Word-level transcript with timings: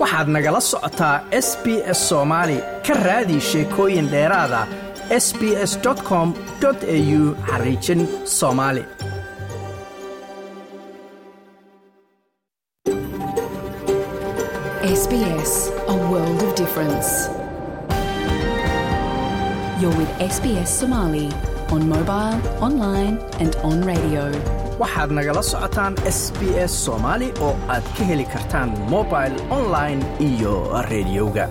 waxaad 0.00 0.28
nagala 0.34 0.60
socotaa 0.70 1.16
s 1.46 1.48
b 1.62 1.66
s 1.98 2.00
soomaali 2.08 2.58
ka 2.86 2.94
raadi 3.06 3.38
sheekooyin 3.50 4.08
dheeraada 4.12 4.60
s 5.24 5.26
b 5.38 5.40
s 5.70 5.72
com 6.08 6.28
au 6.68 7.20
xariijin 7.48 8.00
soomaali 8.38 8.84
SBS, 15.02 15.52
a. 24.16 24.69
waxaad 24.80 25.10
nagala 25.18 25.42
socotaan 25.52 25.94
s 26.18 26.20
b 26.38 26.40
s 26.70 26.72
soomaali 26.84 27.28
oo 27.46 27.54
aad 27.74 27.84
ka 27.96 28.02
heli 28.10 28.26
kartaan 28.34 28.70
mobil 28.92 29.32
online 29.58 30.00
iyo 30.28 30.54
rediyoga 30.90 31.46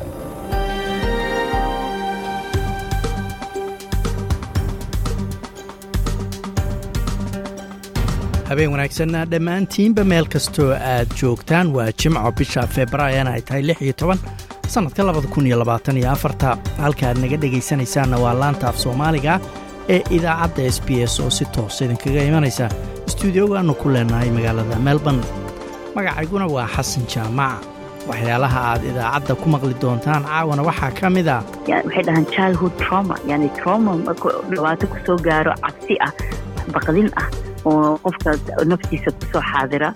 habeen 8.49 8.71
wanaagsan 8.73 9.11
dhammaantiinba 9.31 10.03
meel 10.11 10.27
kastoo 10.33 10.71
aad 10.93 11.09
joogtaan 11.21 11.73
waa 11.75 11.89
jimco 12.03 12.31
bisha 12.39 12.67
februaarina 12.75 13.31
ay 13.37 13.41
tahay 13.41 13.63
lix 13.67 13.81
iyo 13.81 13.93
sannadka 14.67 15.03
labada 15.05 15.27
afarta. 16.11 16.57
Halkaaad 16.77 17.17
naga 17.21 17.37
dhegaysanaysaanna 17.41 18.17
waa 18.23 18.33
laanta 18.39 18.67
af 18.69 18.77
soomaaliga 18.77 19.39
ee 19.89 20.01
idaacadda 20.17 20.63
s 20.71 20.81
b 20.85 20.89
s 21.11 21.19
oo 21.19 21.29
si 21.29 21.45
toos 21.45 21.81
idinkaga 21.81 22.23
imanaysa 22.23 22.69
stuudiogaannu 23.13 23.73
ku 23.81 23.89
leenahay 23.89 24.29
magaalada 24.37 24.75
melbourne. 24.87 25.23
Magacayguna 25.95 26.45
waa 26.55 26.67
xasan 26.75 27.03
jaamac. 27.13 27.59
Waxyaalaha 28.09 28.59
aad 28.71 28.81
idaacadda 28.89 29.33
ku 29.41 29.45
maqli 29.53 29.75
doontaan 29.81 30.23
caawana 30.25 30.63
waxaa 30.69 30.91
ka 30.99 31.09
mid 31.15 31.27
a 31.27 31.43
waxay 31.67 32.03
dhahaan 32.07 32.25
childhood 32.33 32.73
trauma 32.81 33.15
yani 33.29 33.49
trauma 33.59 33.91
markuu 34.05 34.31
dhibaato 34.49 34.87
ku 34.91 34.97
soo 35.05 35.17
gaaro 35.27 35.53
cabsi 35.63 35.95
ah 36.07 36.11
baqdin 36.73 37.09
ah 37.21 37.27
oo 37.69 37.97
qofka 38.03 38.31
naftiisa 38.71 39.11
ku 39.17 39.23
soo 39.33 39.43
xaadira. 39.51 39.89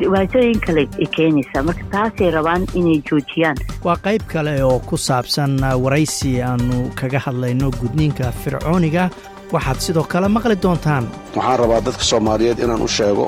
Dhibaatooyin 0.00 0.60
kale 0.66 0.82
ay 1.00 1.06
keenaysaa 1.16 1.62
marka 1.62 1.84
taasay 1.94 2.30
rabaan 2.34 2.66
inay 2.78 2.98
joojiyaan. 3.08 3.56
Waa 3.86 3.96
qayb 4.04 4.22
kale 4.32 4.54
oo 4.66 4.78
ku 4.88 4.96
saabsan 4.98 5.60
waraysi 5.84 6.42
aannu 6.42 6.90
kaga 7.00 7.18
hadlayno 7.26 7.70
gudniinka 7.80 8.32
fircooniga 8.42 9.08
waxaad 9.54 9.78
sidoo 9.86 10.04
kale 10.12 10.28
maqli 10.36 10.56
doontaan. 10.64 11.04
Waxaan 11.36 11.58
rabaa 11.62 11.80
dadka 11.86 12.04
soomaaliyeed 12.10 12.58
inaan 12.64 12.82
u 12.82 12.88
sheego 12.88 13.26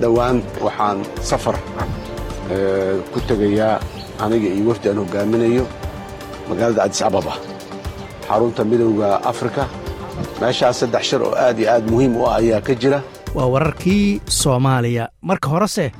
dhowaan 0.00 0.36
waxaan 0.66 0.98
safar 1.30 1.56
ku 3.12 3.18
tegayaa 3.28 3.80
aniga 4.24 4.48
iyo 4.56 4.64
wafdi 4.70 4.88
aan 4.88 4.98
hogaaminayo 5.02 5.64
magaalada 6.48 6.82
cadis 6.82 7.02
ababa 7.08 7.34
xarunta 8.28 8.62
midowda 8.70 9.08
afrika. 9.32 9.62
Meeshaas 10.40 10.76
saddex 10.80 11.02
shir 11.08 11.22
oo 11.22 11.34
aad 11.44 11.58
iyo 11.58 11.68
aad 11.74 11.84
muhiim 11.92 12.12
u 12.20 12.26
ah 12.28 12.36
ayaa 12.40 12.60
ka 12.60 12.74
jira. 12.74 12.98
Waa 13.34 13.46
wararkii 13.54 14.20
soomaaliya. 14.26 15.04
Marka 15.22 15.48
horese 15.48 15.92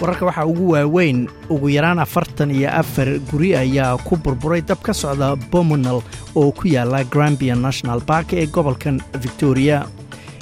wararka 0.00 0.26
waxaa 0.26 0.46
ugu 0.46 0.70
waaweyn 0.70 1.28
ugu 1.50 1.68
yaraan 1.68 1.98
afartan 1.98 2.50
iyo 2.50 2.70
afar 2.70 3.18
guri 3.30 3.56
ayaa 3.56 3.96
ku 4.06 4.16
burburay 4.16 4.60
dab 4.62 4.78
ka 4.82 4.92
socda 4.94 5.34
bomonal 5.50 6.02
oo 6.34 6.50
ku 6.52 6.68
yaalla 6.68 7.04
grambia 7.04 7.54
national 7.54 8.00
bark 8.06 8.32
ee 8.32 8.46
gobolkan 8.46 9.00
victoria 9.22 9.86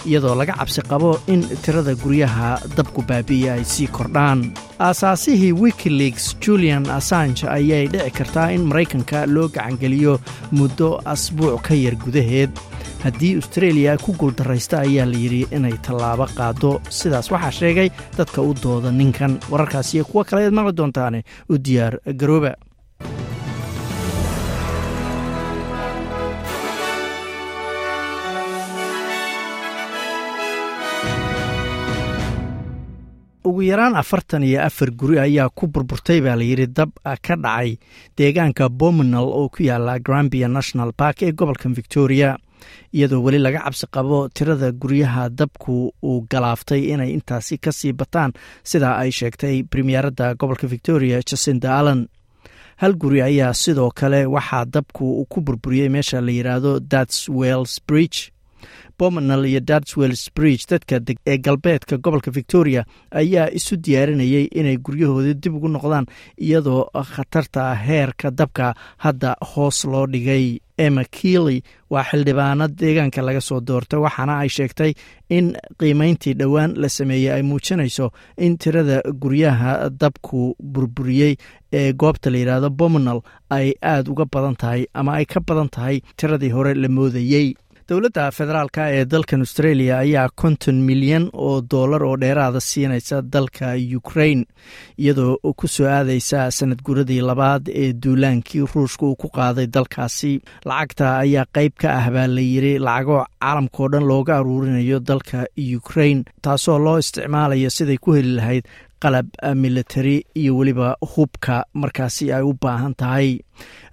iyadoo 0.04 0.34
laga 0.34 0.54
cabsi 0.60 0.82
qabo 0.82 1.18
in 1.26 1.42
tirada 1.64 1.94
guryaha 1.94 2.58
dabku 2.76 3.02
baabi'iya 3.08 3.54
ay 3.58 3.64
sii 3.64 3.86
kordhaan. 3.88 4.52
Aasaasihii 4.78 5.52
wikileaks 5.52 6.36
julian 6.40 6.84
assange 6.90 7.46
ayay 7.48 7.86
dhici 7.88 8.10
kartaa 8.10 8.50
in 8.52 8.64
maraykanka 8.68 9.26
loo 9.26 9.48
gacangeliyo 9.48 10.20
muddo 10.52 11.00
asbuuc 11.04 11.62
ka 11.62 11.74
yar 11.74 11.96
gudaheed. 11.96 12.50
Haddii 13.04 13.36
austreeliya 13.38 13.96
ku 14.02 14.12
guuldarraysta 14.18 14.80
ayaa 14.84 15.06
la 15.06 15.18
yidhi 15.18 15.46
inay 15.56 15.76
tallaabo 15.86 16.26
qaado 16.36 16.80
sidaas 16.90 17.30
waxaa 17.30 17.50
sheegay 17.60 17.88
dadka 18.18 18.42
u 18.42 18.54
dooda 18.54 18.90
ninkan. 18.92 19.38
Wararkaas 19.50 19.94
iyo 19.94 20.04
kuwo 20.04 20.24
kale 20.24 20.44
eed 20.46 20.52
maqli 20.52 20.72
doontaane 20.76 21.22
u 21.50 21.58
diyaar 21.58 21.98
garooba 22.20 22.54
ugu 33.48 33.62
yaraan 33.70 33.94
afartan 34.02 34.42
iyo 34.42 34.60
afar 34.68 34.90
guri 35.00 35.16
ayaa 35.26 35.48
ku 35.58 35.66
burburtay 35.72 36.20
baa 36.24 36.36
layidhi 36.40 36.66
dab 36.76 36.90
ka 37.24 37.34
dhacay 37.44 37.70
deegaanka 38.18 38.68
bominal 38.68 39.28
oo 39.38 39.48
ku 39.48 39.62
yaalla 39.68 39.98
grambia 40.06 40.48
national 40.48 40.90
bark 40.98 41.22
ee 41.22 41.32
gobolkan 41.32 41.72
victoria. 41.80 42.36
Iyadoo 42.96 43.22
weli 43.24 43.38
laga 43.38 43.60
cabsi 43.64 43.86
qabo 43.94 44.28
tirada 44.28 44.72
guryaha 44.72 45.28
dabku 45.38 45.92
uu 46.02 46.26
galaaftay 46.30 46.82
inay 46.92 47.10
intaasi 47.16 47.58
ka 47.64 47.70
sii 47.72 47.92
bataan 47.92 48.32
sidaa 48.70 48.96
ay 49.02 49.10
sheegtay 49.18 49.62
premieradda 49.70 50.34
gobolka 50.40 50.66
victoria 50.66 51.20
jasinda 51.28 51.78
allen. 51.78 52.08
Hal 52.80 52.92
guri 53.02 53.20
ayaa 53.22 53.52
sidoo 53.54 53.90
kale 53.94 54.26
waxaa 54.34 54.64
dabku 54.74 55.24
ku 55.30 55.40
burburiyey 55.40 55.88
meesha 55.88 56.20
la 56.20 56.32
yidhaahdo 56.38 56.72
dats 56.80 57.28
wells 57.28 57.74
bridge 57.88 58.18
bomanal 58.98 59.44
iyo 59.46 59.60
darswells 59.60 60.30
bridge 60.36 60.64
dadka 60.70 61.00
ee 61.26 61.38
galbeedka 61.38 61.96
gobolka 61.98 62.30
victoria 62.30 62.84
ayaa 63.10 63.48
isu 63.58 63.76
diyaarinayay 63.76 64.48
inay 64.60 64.76
guryahooda 64.76 65.34
dib 65.34 65.54
ugu 65.54 65.68
noqdaan 65.68 66.06
iyadoo 66.38 66.82
khatarta 67.14 67.74
heerka 67.74 68.30
dabka 68.30 68.74
hadda 68.98 69.36
hoos 69.54 69.84
loo 69.84 70.06
dhigay. 70.06 70.58
Emma 70.78 71.04
kiely 71.04 71.62
waa 71.90 72.02
xildhibaano 72.04 72.68
deegaanka 72.68 73.22
laga 73.24 73.40
soo 73.40 73.60
doortay 73.68 73.96
waxaana 74.00 74.34
ay 74.44 74.48
sheegtay 74.56 74.92
in 75.36 75.46
qiimayntii 75.80 76.34
dhowaan 76.40 76.74
la 76.82 76.88
sameeyey 76.88 77.32
ay 77.32 77.42
muujinayso 77.42 78.10
in 78.36 78.58
tirada 78.58 79.00
guryaha 79.22 79.88
dabku 80.00 80.52
burburiyey 80.60 81.36
ee 81.72 81.92
goobta 81.92 82.30
la 82.30 82.38
yidhaahdo 82.42 82.70
bomanal 82.70 83.20
ay 83.50 83.72
aada 83.92 84.10
uga 84.12 84.26
badan 84.34 84.56
tahay 84.62 84.84
ama 84.94 85.12
ay 85.16 85.24
ka 85.24 85.40
badan 85.40 85.68
tahay 85.76 85.96
tiradii 86.16 86.52
hore 86.56 86.74
la 86.74 86.88
moodayey 86.88 87.54
dowladda 87.88 88.30
federaalk 88.34 88.76
ee 88.82 89.04
dalkan 89.10 89.40
australia 89.44 89.98
ayaa 89.98 90.28
konton 90.42 90.74
milyan 90.88 91.28
oo 91.32 91.60
dollar 91.70 92.02
oo 92.02 92.16
dheeraada 92.20 92.60
siinaysa 92.60 93.22
dalka 93.32 93.66
ukrain 93.98 94.40
iyadoo 94.98 95.36
ku 95.56 95.68
soo 95.68 95.86
aadaysa 95.86 96.50
sanad 96.50 96.80
guradii 96.86 97.20
labaad 97.30 97.68
ee 97.82 97.92
duulaankii 98.04 98.64
ruushka 98.74 99.06
uu 99.06 99.16
ku 99.16 99.28
qaaday 99.36 99.66
dalkaasi. 99.74 100.32
Lacagta 100.64 101.18
ayaa 101.18 101.46
qayb 101.56 101.72
ka 101.82 101.88
ah 102.00 102.10
baa 102.14 102.26
la 102.26 102.40
yiri 102.52 102.72
lacago 102.78 103.18
caalamkao 103.40 103.88
dhan 103.92 104.04
looga 104.10 104.34
aruurinayo 104.38 104.98
dalka 105.00 105.46
ukrain 105.78 106.24
taasoo 106.42 106.78
loo 106.78 106.98
isticmaalayo 106.98 107.70
siday 107.76 107.98
ku 108.02 108.12
heli 108.18 108.32
lahayd 108.40 108.64
qalab 109.02 109.26
military 109.64 110.16
iyo 110.40 110.56
weliba 110.58 110.96
hubka 111.14 111.56
markaasi 111.82 112.32
ay 112.32 112.42
u 112.42 112.52
baahan 112.62 112.94
tahay. 113.00 113.28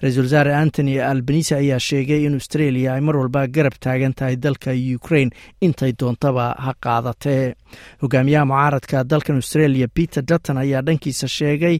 Ra'iisul 0.04 0.26
wasaare 0.28 0.54
antony 0.62 0.94
albanise 1.00 1.54
ayaa 1.56 1.80
sheegay 1.80 2.22
in 2.28 2.34
australia 2.40 2.94
ay 2.94 3.02
mar 3.08 3.16
walba 3.20 3.42
garab 3.56 3.76
taagan 3.86 4.14
tahay 4.20 4.36
dalka 4.46 4.72
ukrain 4.98 5.30
intay 5.68 5.92
doontaba 6.00 6.46
ha 6.64 6.72
qaadatee 6.86 7.44
hogaamiyaha 8.04 8.46
mucaaradka 8.50 9.04
dalkan 9.12 9.36
australia 9.42 9.88
peter 9.98 10.24
dutton 10.30 10.58
ayaa 10.64 10.82
dhankiisa 10.88 11.28
sheegay 11.38 11.76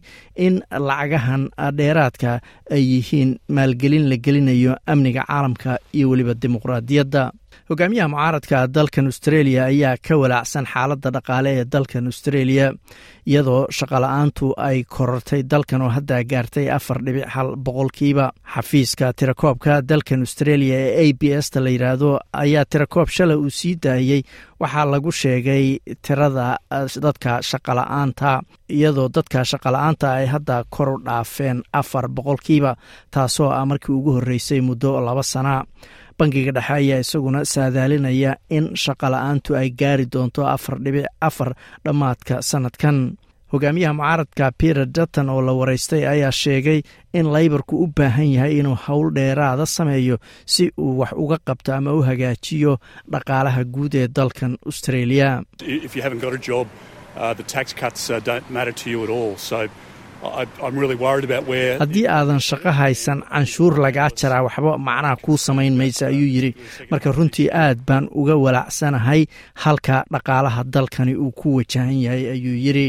in 0.46 0.54
lacagahan 0.88 1.42
dheeraadka 1.78 2.32
ay 2.76 2.82
yihiin 2.92 3.30
maalgelin 3.56 4.06
la 4.12 4.16
gelinayo 4.26 4.72
amniga 4.92 5.22
caalamka 5.28 5.72
iyo 5.96 6.06
weliba 6.10 6.34
dimuqraadiyadda 6.42 7.22
hogaamiyaha 7.70 8.08
mucaaradka 8.12 8.58
dalkan 8.76 9.06
australia 9.10 9.60
ayaa 9.72 9.96
ka 10.06 10.14
walaacsan 10.22 10.66
xaaladda 10.72 11.10
dhaqaale 11.16 11.50
ee 11.60 11.64
dalkan 11.74 12.06
australia 12.10 12.66
iyadoo 13.30 13.62
shaqola-aantu 13.78 14.46
ay 14.68 14.78
korortay 14.94 15.42
dalkan 15.52 15.82
oo 15.86 15.88
hadda 15.96 16.16
gaartay 16.32 16.66
afar 16.76 16.98
dhibic 17.06 17.26
hal 17.34 17.48
boqolkiiba 17.66 18.26
xafiiska 18.54 19.06
tirakoobka 19.18 19.72
dalkan 19.90 20.20
australia 20.26 20.76
ee 20.88 20.92
a 21.10 21.12
b 21.20 21.22
s 21.44 21.46
ta 21.52 21.58
la 21.64 21.70
yidhaahdo 21.74 22.10
ayaa 22.42 22.64
tirakoob 22.72 23.08
shalay 23.16 23.36
uu 23.44 23.50
sii 23.58 23.74
daayey 23.84 24.20
waxaa 24.62 24.86
lagu 24.92 25.10
sheegay 25.20 25.64
tirada 26.06 26.46
dadka 27.06 27.32
shaqola-aanta 27.50 28.30
iyadoo 28.76 29.08
dadka 29.16 29.38
shaqola-aanta 29.50 30.06
ay 30.18 30.26
hadda 30.34 30.56
kor 30.74 30.88
u 30.94 30.98
dhaafeen 31.06 31.58
afar 31.80 32.04
boqolkiiba 32.16 32.72
taasoo 33.14 33.50
ah 33.58 33.64
markii 33.70 33.94
ugu 33.98 34.10
horreysay 34.16 34.60
muddo 34.68 34.90
laba 35.06 35.22
sana 35.32 35.54
bangiga 36.18 36.52
dhexe 36.56 36.72
ayaa 36.80 36.98
isaguna 37.04 37.40
saadaalinaya 37.54 38.32
in 38.56 38.64
shaqola-aantu 38.84 39.50
ay 39.60 39.68
gaari 39.80 40.06
doonto 40.14 40.42
afar 40.54 40.76
dhibic 40.84 41.06
afar 41.28 41.50
dhammaadka 41.84 42.34
sanadkan 42.50 42.96
hogaamiyaha 43.52 43.94
mucaaradka 43.98 44.44
peter 44.60 44.86
dutton 44.96 45.28
oo 45.34 45.40
la 45.48 45.52
wareystay 45.60 46.02
ayaa 46.12 46.32
sheegay 46.42 46.78
in 47.18 47.26
laybarku 47.34 47.74
u 47.84 47.86
baahan 47.98 48.28
yahay 48.36 48.54
inuu 48.60 48.76
howl 48.86 49.08
dheeraada 49.18 49.66
sameeyo 49.76 50.16
si 50.54 50.64
uu 50.84 50.98
wax 51.00 51.12
uga 51.24 51.38
qabto 51.48 51.70
ama 51.78 51.90
u 51.92 52.00
hagaajiyo 52.08 52.72
dhaqaalaha 53.12 53.62
guud 53.74 53.94
ee 54.02 54.08
dalkan 54.18 54.52
australia 54.70 55.28
haddii 61.80 62.06
aadan 62.16 62.40
shaqo 62.48 62.70
haysan 62.80 63.18
canshuur 63.32 63.72
lagaa 63.84 64.08
jaraa 64.20 64.42
waxba 64.46 64.72
macnaha 64.88 65.16
kuu 65.24 65.36
samayn 65.46 65.74
maysa 65.80 66.06
ayuu 66.12 66.28
yidhi. 66.36 66.50
Marka 66.90 67.12
runtii 67.16 67.48
aad 67.62 67.78
baan 67.88 68.04
uga 68.20 68.34
walaacsanahay 68.44 69.20
halka 69.64 69.96
dhaqaalaha 70.12 70.60
dalkani 70.74 71.14
uu 71.24 71.30
ku 71.40 71.48
wajahan 71.58 71.92
yahay 72.04 72.24
ayuu 72.34 72.56
yidhi 72.66 72.88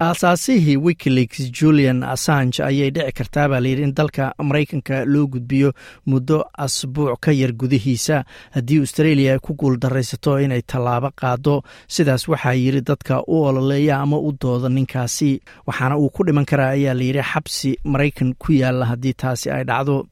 aasaasihii 0.00 0.76
wikileaks 0.76 1.50
julian 1.60 2.02
assange 2.02 2.62
ayay 2.62 2.90
dhici 2.90 3.12
kartaa 3.12 3.48
baa 3.48 3.60
layidhi 3.60 3.82
in 3.82 3.94
dalka 3.94 4.32
maraykanka 4.42 5.04
loo 5.04 5.26
gudbiyo 5.26 5.72
muddo 6.06 6.44
asbuuc 6.58 7.20
ka 7.20 7.32
yar 7.32 7.52
gudihiisa. 7.52 8.24
Haddii 8.50 8.78
australia 8.80 9.32
ay 9.32 9.38
ku 9.40 9.54
guuldaraysato 9.54 10.36
inay 10.40 10.60
tallaabo 10.62 11.10
qaado 11.20 11.62
sidaas 11.88 12.28
waxaa 12.28 12.52
yidhi 12.52 12.80
dadka 12.84 13.22
u 13.26 13.42
ololeeya 13.48 13.96
ama 14.00 14.18
u 14.18 14.32
dooda 14.42 14.68
ninkaasi. 14.68 15.40
Waxaana 15.66 15.96
uu 15.98 16.10
ku 16.10 16.24
dhiman 16.26 16.44
karaa 16.44 16.70
ayaa 16.76 16.94
layidhi 16.94 17.22
xabsi 17.32 17.76
maraykan 17.84 18.34
ku 18.38 18.52
yaalla 18.52 18.84
haddii 18.92 19.12
taasi 19.16 19.50
ay 19.50 19.64
dhacdo. 19.64 20.06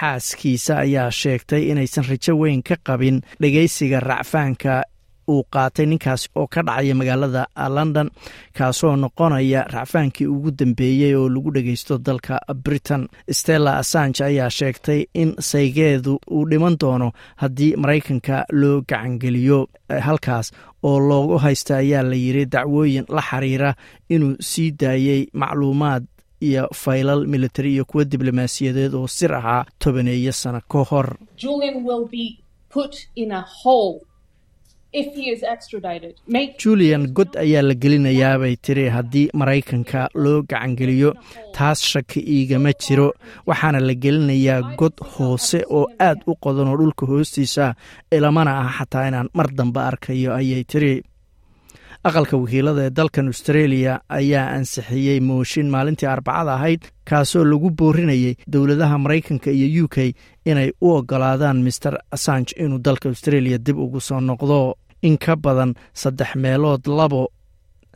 Xaaskiisa 0.00 0.78
ayaa 0.78 1.10
sheegtay 1.10 1.68
inaysan 1.70 2.04
rajo 2.08 2.32
weyn 2.40 2.62
ka 2.62 2.76
qabin 2.86 3.20
dhegeysiga 3.40 4.00
racfaanka 4.00 4.82
uu 5.28 5.42
qaatay 5.54 5.86
ninkaas 5.86 6.22
oo 6.36 6.46
ka 6.46 6.62
dhacaya 6.62 6.94
magaalada 6.94 7.42
london 7.76 8.10
kaasoo 8.58 8.96
noqonaya 8.96 9.64
racfaankii 9.74 10.26
ugu 10.26 10.50
dambeeyey 10.50 11.14
oo 11.14 11.28
lagu 11.28 11.50
dhegeysto 11.54 11.98
dalka 11.98 12.40
britain. 12.64 13.08
Stella 13.30 13.76
assange 13.78 14.24
ayaa 14.24 14.50
sheegtay 14.50 15.00
in 15.14 15.34
saygeedu 15.50 16.18
uu 16.30 16.44
dhiman 16.50 16.76
doono 16.80 17.12
haddii 17.36 17.76
maraykanka 17.76 18.44
loo 18.52 18.80
gacangeliyo. 18.88 19.68
Halkaas 20.06 20.52
oo 20.82 20.98
loogu 21.00 21.38
haysta 21.38 21.76
ayaa 21.76 22.02
la 22.02 22.14
yidhi 22.14 22.44
dacwooyin 22.46 23.04
la 23.08 23.22
xiriira 23.22 23.74
inuu 24.08 24.36
sii 24.40 24.70
daayey 24.80 25.26
macluumaad 25.32 26.04
iyo 26.40 26.68
faylal 26.74 27.26
militari 27.26 27.72
iyo 27.74 27.84
kuwa 27.84 28.04
diblomaasiyadeed 28.04 28.94
oo 28.94 29.06
sir 29.08 29.34
ahaa 29.34 29.64
tobaneeyo 29.78 30.32
sano 30.32 30.60
ka 30.70 30.78
hor 30.90 31.16
julian 36.62 37.06
god 37.16 37.36
ayaa 37.44 37.62
la 37.62 37.74
gelinayaabay 37.82 38.54
tiri 38.56 38.84
haddii 38.96 39.28
maraykanka 39.40 40.08
loo 40.14 40.42
gacangeliyo 40.50 41.10
taas 41.56 41.80
shaki 41.92 42.20
iigama 42.34 42.72
jiro. 42.72 43.08
waxaana 43.46 43.80
la 43.88 43.94
gelinayaa 43.94 44.60
god 44.80 44.96
hoose 45.12 45.58
oo 45.78 45.86
aad 46.08 46.18
u 46.26 46.34
qodan 46.44 46.68
oo 46.72 46.76
dhulka 46.80 47.04
hoostiisa 47.06 47.74
ilamana 48.16 48.52
ah 48.62 48.70
xataa 48.78 49.08
inaan 49.08 49.28
mar 49.38 49.48
dambe 49.58 49.80
arkayo 49.90 50.30
ayay 50.40 50.64
tiri 50.64 50.92
aqalka 52.08 52.36
wakiilada 52.42 52.82
ee 52.86 52.90
dalkan 52.98 53.26
australia 53.32 53.92
ayaa 54.18 54.46
ansixiyey 54.56 55.18
mooshin 55.30 55.68
maalintii 55.74 56.08
arbacada 56.14 56.52
ahayd 56.58 56.82
kaasoo 57.10 57.44
lagu 57.52 57.68
boorinayay 57.80 58.34
dowladaha 58.54 58.96
maraykanka 59.04 59.50
iyo 59.58 59.84
u 59.84 59.88
k 59.94 59.96
inay 60.50 60.68
u 60.80 60.88
ogolaadaan 60.98 61.58
master 61.66 61.94
assange 62.16 62.50
inuu 62.64 62.80
dalka 62.86 63.06
australia 63.12 63.58
dib 63.66 63.78
ugu 63.84 64.00
soo 64.08 64.20
noqdo. 64.30 64.60
In 65.08 65.16
ka 65.24 65.34
badan 65.44 65.72
saddex 66.02 66.30
meelood 66.42 66.82
labo 66.98 67.22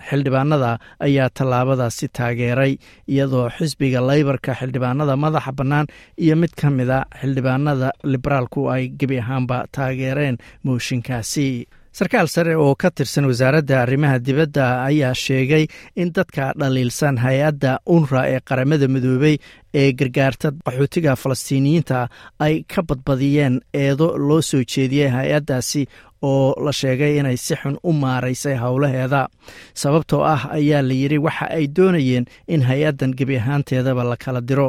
xildhibaanada 0.08 0.70
ayaa 1.06 1.28
tallaabadaasi 1.38 2.06
taageeray 2.18 2.72
iyadoo 3.12 3.46
xisbiga 3.56 4.00
laybarka 4.08 4.52
xildhibaanada 4.60 5.14
madaxa 5.24 5.52
bannaan 5.58 5.86
iyo 6.24 6.34
mid 6.42 6.52
ka 6.60 6.68
mida 6.78 6.98
xildhibaanada 7.20 7.88
liberaalku 8.12 8.60
ay 8.74 8.84
gebi 9.00 9.16
ahaanba 9.22 9.56
taageereen 9.76 10.36
mooshinkaasi 10.66 11.46
sarkaal 11.92 12.28
sare 12.32 12.54
oo 12.56 12.74
ka 12.74 12.90
tirsan 12.90 13.26
wasaaradda 13.28 13.82
arrimaha 13.82 14.18
dibadda 14.18 14.84
ayaa 14.88 15.14
sheegay 15.14 15.64
in 15.96 16.12
dadka 16.16 16.52
dhaliilsan 16.60 17.16
hay'adda 17.24 17.72
unra 17.96 18.22
ee 18.32 18.40
qaramada 18.48 18.88
midoobey 18.94 19.36
ee 19.80 19.92
gargaarta 20.00 20.48
qaxootiga 20.66 21.12
falastiiniyiinta 21.22 22.08
ay 22.46 22.54
ka 22.72 22.80
badbadiyeen 22.88 23.60
eedo 23.84 24.08
loo 24.28 24.40
soo 24.50 24.62
jeediyey 24.72 25.08
hay'addaasi 25.16 25.82
oo 26.22 26.54
la 26.64 26.72
sheegay 26.80 27.18
inay 27.20 27.36
si 27.36 27.54
xun 27.60 27.76
u 27.82 27.92
maaraysay 27.92 28.56
howlaheeda. 28.62 29.28
Sababtoo 29.74 30.22
ah 30.24 30.42
ayaa 30.58 30.82
la 30.88 30.94
yidhi 30.94 31.18
waxa 31.18 31.46
ay 31.56 31.66
doonayeen 31.76 32.24
in 32.48 32.62
hay'addan 32.68 33.12
gebi 33.18 33.36
ahaanteedaba 33.42 34.04
la 34.04 34.16
kala 34.16 34.40
diro 34.40 34.68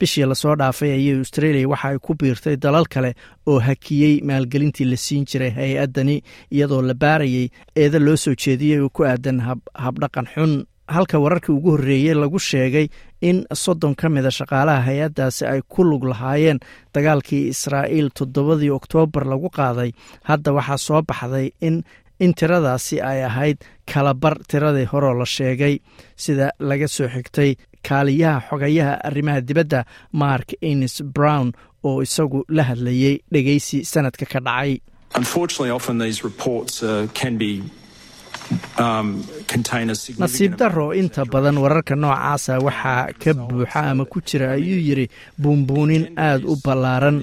bishii 0.00 0.26
la 0.30 0.34
soo 0.34 0.54
dhaafay 0.60 0.90
ayay 0.98 1.18
australia 1.22 1.68
waxa 1.72 1.88
ay 1.92 1.98
ku 1.98 2.14
biirtay 2.20 2.56
dalal 2.56 2.86
kale 2.94 3.14
oo 3.46 3.58
hakiyey 3.68 4.20
maalgelintii 4.28 4.86
la 4.90 4.96
siin 4.96 5.24
jiray 5.30 5.50
hay'addani 5.58 6.16
iyadoo 6.54 6.82
la 6.82 6.94
baarayay 6.94 7.48
eeda 7.76 7.98
loo 8.06 8.16
soo 8.16 8.34
jeediyey 8.34 8.80
oo 8.84 8.88
ku 8.88 9.02
aadan 9.04 9.38
habdhaqan 9.84 10.26
xun. 10.34 10.54
Halka 10.94 11.16
wararkii 11.18 11.52
ugu 11.56 11.70
horreeyey 11.74 12.12
lagu 12.14 12.38
sheegay 12.38 12.88
in 13.28 13.38
soddon 13.56 13.94
ka 14.00 14.08
mida 14.12 14.30
shaqaalaha 14.38 14.82
hay'addaasi 14.88 15.46
ay 15.48 15.60
ku 15.72 15.80
lug 15.84 16.04
lahaayeen 16.04 16.58
dagaalkii 16.94 17.48
israa'iil 17.54 18.10
toddobadii 18.18 18.68
oktoobar 18.78 19.24
lagu 19.32 19.48
qaaday. 19.48 19.90
Hadda 20.28 20.52
waxaa 20.52 20.76
soo 20.86 21.00
baxday 21.08 21.46
in 21.68 21.76
in 22.18 22.32
tiradaasi 22.34 23.00
ay 23.10 23.24
ahayd 23.24 23.58
kalabar 23.92 24.34
tiradii 24.50 24.86
horeo 24.92 25.14
la 25.20 25.26
sheegay 25.26 25.74
sida 26.16 26.50
laga 26.70 26.88
soo 26.88 27.08
xigtay 27.14 27.50
kaaliyaha 27.88 28.40
xogayaha 28.50 28.94
arrimaha 29.08 29.40
dibadda 29.48 29.80
mark 30.12 30.48
ines 30.60 31.02
brown 31.16 31.52
oo 31.84 32.02
isagu 32.02 32.44
la 32.48 32.62
hadlayey 32.70 33.14
dhegeysi 33.32 33.84
sanadka 33.92 34.26
ka 34.32 34.40
dhacay 34.46 34.72
nasiib 40.22 40.56
daro 40.60 40.86
inta 41.00 41.24
badan 41.32 41.56
wararka 41.64 41.94
noocaasa 42.02 42.58
waxaa 42.66 43.12
ka 43.22 43.30
buuxa 43.48 43.80
ama 43.90 44.04
ku 44.04 44.18
jira 44.20 44.52
ayuu 44.56 44.80
yidhi 44.88 45.06
buunbuunin 45.40 46.04
aad 46.16 46.42
u 46.44 46.54
ballaaran. 46.64 47.16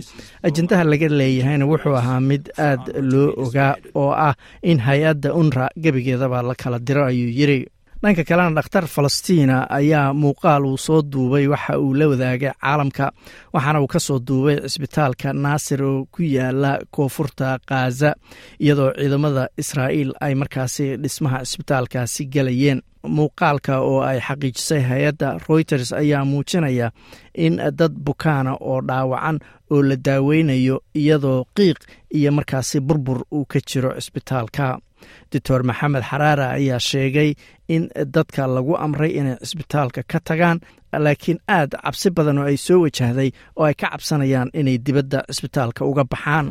Ajendaha 0.44 0.84
laga 0.92 1.08
leeyahayna 1.20 1.66
wuxuu 1.72 1.96
ahaa 2.02 2.20
mid 2.30 2.44
aad 2.58 2.84
loo 3.12 3.30
ogaa 3.44 3.76
oo 3.96 4.12
ah 4.28 4.34
in 4.64 4.80
hay'adda 4.88 5.34
unra 5.42 5.70
gebigeedaba 5.84 6.42
la 6.42 6.56
kala 6.56 6.80
diro 6.80 7.04
ayuu 7.06 7.30
yidhi 7.40 7.60
dhanka 8.04 8.24
kalena 8.30 8.56
dhakhtar 8.58 8.86
falastiina 8.88 9.58
ayaa 9.70 10.14
muuqaal 10.14 10.66
uu 10.66 10.78
soo 10.78 11.02
duubay 11.14 11.46
waxa 11.48 11.78
uu 11.80 11.94
la 12.00 12.06
wadaagay 12.12 12.52
caalamka 12.62 13.06
waxaana 13.54 13.82
uu 13.82 13.88
ka 13.94 14.00
soo 14.00 14.20
duubay 14.28 14.56
cisbitaalka 14.66 15.34
naasir 15.34 15.84
oo 15.84 16.06
ku 16.14 16.22
yaalla 16.24 16.72
koonfurta 16.96 17.60
khaza 17.70 18.10
iyadoo 18.60 18.92
ciidamada 18.98 19.44
israa'iil 19.62 20.12
ay 20.26 20.34
markaasi 20.36 20.86
dhismaha 21.04 21.40
cisbitaalkaasi 21.46 22.26
galayeen. 22.34 22.82
Muuqaalka 23.18 23.80
oo 23.82 24.02
ay 24.02 24.20
xaqiijisay 24.28 24.82
hay'adda 24.90 25.30
reuters 25.50 25.94
ayaa 25.94 26.26
muujinaya 26.26 26.88
in 27.46 27.56
dad 27.80 27.94
bukaana 28.06 28.54
oo 28.62 28.82
dhaawacan 28.90 29.38
oo 29.72 29.82
la 29.90 29.96
daaweynayo 30.06 30.78
iyadoo 30.96 31.46
qiiq 31.58 31.78
iyo 32.18 32.32
markaasi 32.32 32.80
burbur 32.80 33.20
uu 33.32 33.46
ka 33.46 33.60
jiro 33.70 33.92
cisbitaalka 34.00 34.78
doctor 35.34 35.60
maxamed 35.70 36.04
xaraara 36.10 36.48
ayaa 36.58 36.80
sheegay 36.90 37.30
in 37.76 37.84
dadka 38.16 38.44
lagu 38.56 38.74
amray 38.86 39.12
inay 39.20 39.36
cisbitaalka 39.48 40.02
ka 40.12 40.20
tagaan 40.28 40.58
laakiin 41.06 41.40
aad 41.58 41.72
cabsi 41.84 42.10
badan 42.18 42.38
oo 42.42 42.48
ay 42.52 42.58
soo 42.66 42.80
wajahday 42.86 43.30
oo 43.60 43.66
ay 43.70 43.76
ka 43.82 43.88
cabsanayaan 43.94 44.50
inay 44.60 44.78
dibadda 44.86 45.20
cisbitaalka 45.32 45.82
uga 45.92 46.04
baxaan. 46.12 46.48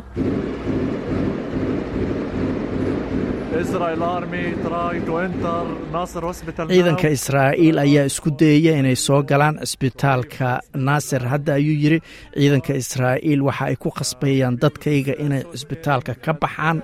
Ciidanka 6.69 7.09
israa'iil 7.17 7.77
ayaa 7.79 8.05
isku 8.11 8.29
dayaya 8.39 8.73
inay 8.79 8.95
soo 8.95 9.21
galaan 9.23 9.55
cisbitaalka 9.63 10.49
naasir 10.75 11.23
hadda 11.31 11.53
ayuu 11.59 11.75
yidri 11.83 11.99
ciidanka 12.35 12.73
israa'iil 12.83 13.41
waxa 13.47 13.65
ay 13.71 13.75
ku 13.79 13.89
khasbayaan 13.97 14.59
dadkayga 14.61 15.13
inay 15.25 15.43
cisbitaalka 15.55 16.13
ka 16.23 16.33
baxaan 16.41 16.77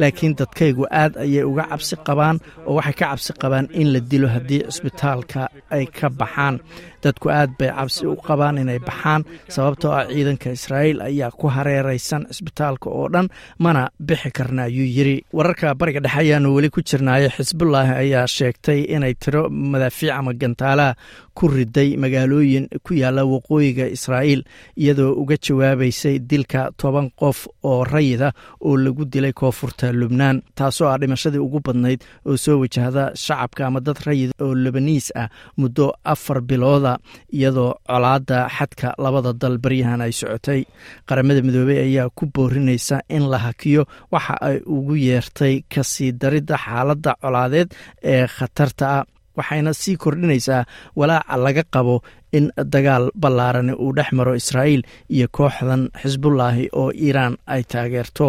laakiin 0.00 0.34
dadkaygu 0.40 0.84
aad 1.02 1.12
ayay 1.24 1.44
uga 1.50 1.64
cabsi 1.70 1.96
qabaan 2.08 2.36
oo 2.68 2.74
waxay 2.78 2.94
ka 3.00 3.06
cabsi 3.10 3.32
qabaan 3.42 3.66
in 3.80 3.88
la 3.94 4.00
dilo 4.10 4.28
haddii 4.34 4.62
cisbitaalka 4.72 5.42
ay 5.76 5.84
ka 5.86 6.08
baxaan. 6.20 6.56
Dadku 7.04 7.28
aad 7.32 7.50
bay 7.58 7.70
cabsi 7.78 8.02
u 8.06 8.16
qabaan 8.26 8.58
inay 8.62 8.78
baxaan 8.88 9.22
sababtoo 9.54 9.92
ah 9.98 10.04
ciidanka 10.12 10.48
israa'iil 10.58 10.98
ayaa 11.08 11.30
ku 11.40 11.46
hareeraysan 11.48 12.22
cisbitaalka 12.32 12.88
oo 12.90 13.06
dhan 13.14 13.28
mana 13.64 13.82
bixi 14.08 14.30
karna 14.36 14.62
ayuu 14.68 14.84
yidri 14.96 15.16
wararka 15.36 15.74
bariga 15.80 16.00
dhexe 16.04 16.18
ayaanu 16.22 16.48
weli 16.56 16.68
ku 16.74 16.80
jirnaayo 16.88 17.28
xisbullaahi 17.36 17.92
ayaa 18.04 18.26
sheegtay 18.36 18.80
inay 18.94 19.14
tiro 19.22 19.42
madaafiic 19.72 20.12
ama 20.18 20.32
gantaalaha 20.42 20.92
ku 21.38 21.48
riday 21.48 21.96
magaalooyin 22.02 22.64
ku 22.84 22.92
yaalla 23.00 23.22
waqooyiga 23.32 23.86
israa'iil 23.96 24.42
iyadoo 24.82 25.12
uga 25.22 25.36
jawaabaysay 25.46 26.16
dilka 26.30 26.68
toban 26.80 27.08
qof 27.20 27.38
oo 27.70 27.84
rayida 27.84 28.28
oo 28.66 28.76
lagu 28.84 29.04
dilay 29.12 29.32
koonfurta 29.32 29.89
lubnaan 30.00 30.36
taasoo 30.58 30.88
ah 30.92 30.98
dhimashadii 31.00 31.42
ugu 31.46 31.58
badnayd 31.66 32.00
oo 32.28 32.36
soo 32.44 32.56
wajahda 32.62 33.04
shacabka 33.24 33.62
ama 33.66 33.80
dad 33.86 33.98
rayid 34.06 34.30
oo 34.44 34.54
lebaniis 34.64 35.06
ah 35.22 35.28
muddo 35.60 35.86
afar 36.12 36.38
bilooda 36.50 36.92
iyadoo 37.36 37.70
colaadda 37.90 38.38
xadka 38.56 38.88
labada 39.04 39.32
dal 39.42 39.56
baryahan 39.64 40.00
ay 40.06 40.12
socotay. 40.20 40.60
Qaramada 41.08 41.40
midoobey 41.46 41.78
ayaa 41.86 42.08
ku 42.18 42.24
boorinaysa 42.34 42.96
in 43.16 43.24
la 43.32 43.38
hakiyo 43.46 43.82
waxa 44.12 44.34
ay 44.48 44.56
ugu 44.76 44.94
yeertay 45.06 45.54
ka 45.72 45.82
sii 45.92 46.12
daridda 46.20 46.56
xaaladda 46.64 47.12
colaadeed 47.22 47.68
ee 48.12 48.26
khatarta 48.36 48.86
ah 48.98 49.04
waxayna 49.38 49.72
sii 49.82 49.96
kordhinaysaa 50.02 50.62
walaaca 50.98 51.36
laga 51.44 51.62
qabo 51.74 51.96
in 52.38 52.46
dagaal 52.74 53.04
ballaarani 53.22 53.72
uu 53.84 53.92
dhex 53.96 54.08
maro 54.18 54.32
israa'iil 54.40 54.82
iyo 55.16 55.26
kooxdan 55.36 55.82
xisbullaahi 56.02 56.64
oo 56.80 56.88
iiraan 57.04 57.34
ay 57.54 57.62
taageerto 57.72 58.26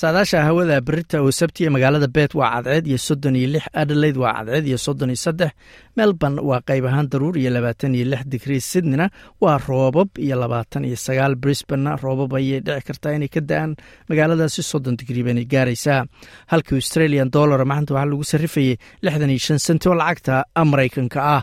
saadaasha 0.00 0.38
hawada 0.46 0.76
berita 0.88 1.16
oo 1.24 1.30
sabtiya 1.40 1.70
magaalada 1.74 2.08
beet 2.16 2.32
waa 2.40 2.50
cadceed 2.60 2.86
iyo 2.90 2.98
soddon 3.06 3.36
iyo 3.40 3.48
lix 3.54 3.64
adelaide 3.82 4.18
waa 4.24 4.34
cadceed 4.38 4.66
iyo 4.70 4.78
soddon 4.86 5.10
iyo 5.12 5.20
saddex 5.24 5.50
melbourne 5.96 6.40
waa 6.48 6.60
qayb 6.68 6.84
ahaan 6.90 7.08
daruur 7.12 7.34
iyo 7.40 7.50
labaatan 7.56 7.94
iyo 7.96 8.04
lix 8.12 8.22
digrii 8.32 8.60
sydneyna 8.60 9.06
waa 9.40 9.56
roobab 9.68 10.08
iyo 10.26 10.36
labaatan 10.42 10.84
iyo 10.84 10.96
sagaal 11.06 11.34
brisbanna 11.42 11.96
roobab 12.04 12.30
ayay 12.38 12.60
dhici 12.66 12.84
kartaa 12.88 13.16
inay 13.16 13.30
ka 13.34 13.40
da'aan 13.40 13.72
magaaladaasi 14.08 14.60
soddon 14.70 14.96
digrii 15.00 15.24
baynay 15.26 15.46
gaaraysaa. 15.52 16.04
Halka 16.52 16.76
australian 16.76 17.28
dollar 17.36 17.64
maanta 17.64 17.94
waxaa 17.96 18.10
lagu 18.12 18.24
sarrifayay 18.32 18.76
lixdan 19.04 19.30
iyo 19.32 19.40
shan 19.46 19.58
senti 19.66 19.88
oo 19.88 19.96
lacagta 20.00 20.44
maraykanka 20.72 21.20
ah 21.36 21.42